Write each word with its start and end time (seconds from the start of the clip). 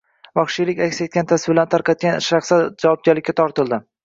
Vahshiylik 0.37 0.79
aks 0.85 1.01
etgan 1.05 1.29
tasvirlarni 1.33 1.71
tarqatgan 1.75 2.25
shaxslar 2.29 2.67
javobgarlikka 2.87 3.39
tortildi 3.43 3.81